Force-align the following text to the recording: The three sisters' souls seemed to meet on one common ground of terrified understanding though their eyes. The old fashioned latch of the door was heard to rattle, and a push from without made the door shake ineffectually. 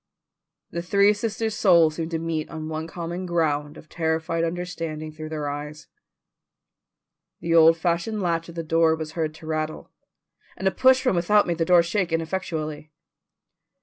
The 0.71 0.81
three 0.81 1.13
sisters' 1.13 1.53
souls 1.55 1.93
seemed 1.93 2.09
to 2.09 2.17
meet 2.17 2.49
on 2.49 2.69
one 2.69 2.87
common 2.87 3.27
ground 3.27 3.77
of 3.77 3.87
terrified 3.87 4.43
understanding 4.43 5.11
though 5.11 5.29
their 5.29 5.47
eyes. 5.47 5.89
The 7.39 7.53
old 7.53 7.77
fashioned 7.77 8.19
latch 8.19 8.49
of 8.49 8.55
the 8.55 8.63
door 8.63 8.95
was 8.95 9.11
heard 9.11 9.35
to 9.35 9.45
rattle, 9.45 9.91
and 10.57 10.67
a 10.67 10.71
push 10.71 11.03
from 11.03 11.15
without 11.15 11.45
made 11.45 11.59
the 11.59 11.65
door 11.65 11.83
shake 11.83 12.11
ineffectually. 12.11 12.91